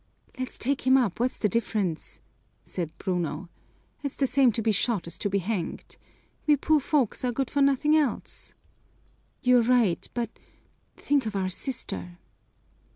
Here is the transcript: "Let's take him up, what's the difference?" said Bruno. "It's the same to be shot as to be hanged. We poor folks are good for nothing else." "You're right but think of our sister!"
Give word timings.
"Let's 0.39 0.57
take 0.57 0.87
him 0.87 0.97
up, 0.97 1.19
what's 1.19 1.37
the 1.37 1.47
difference?" 1.47 2.21
said 2.63 2.91
Bruno. 2.97 3.49
"It's 4.01 4.15
the 4.15 4.25
same 4.25 4.51
to 4.53 4.61
be 4.63 4.71
shot 4.71 5.05
as 5.05 5.15
to 5.19 5.29
be 5.29 5.37
hanged. 5.37 5.97
We 6.47 6.55
poor 6.55 6.79
folks 6.79 7.23
are 7.23 7.31
good 7.31 7.51
for 7.51 7.61
nothing 7.61 7.95
else." 7.95 8.55
"You're 9.43 9.61
right 9.61 10.09
but 10.15 10.31
think 10.97 11.27
of 11.27 11.35
our 11.35 11.49
sister!" 11.49 12.17